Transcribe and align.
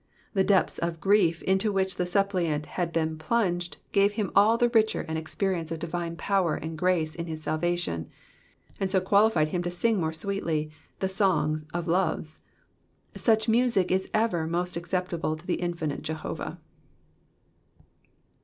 The 0.33 0.43
depths 0.43 0.79
of 0.79 0.99
grief 0.99 1.43
into 1.43 1.71
which 1.71 1.97
the 1.97 2.07
suppliant 2.07 2.65
had 2.65 2.91
been 2.91 3.19
plunged 3.19 3.77
gave 3.91 4.13
him 4.13 4.31
all 4.35 4.57
the 4.57 4.69
richer 4.69 5.01
an 5.01 5.15
experience 5.15 5.71
of 5.71 5.77
divine 5.77 6.15
power 6.15 6.55
and 6.55 6.75
grace 6.75 7.13
in 7.13 7.27
his 7.27 7.43
salvation, 7.43 8.09
and 8.79 8.89
so 8.89 8.99
qualified 8.99 9.49
him 9.49 9.61
to 9.61 9.69
sing 9.69 9.99
more 9.99 10.11
sweetly 10.11 10.71
'*the 11.01 11.07
song 11.09 11.67
of 11.71 11.85
loves." 11.87 12.39
Buch 13.13 13.47
music 13.47 13.91
is 13.91 14.09
ever 14.11 14.47
most 14.47 14.75
acceptable 14.75 15.35
to 15.35 15.45
the 15.45 15.61
infinite 15.61 16.01
Jehovah. 16.01 16.57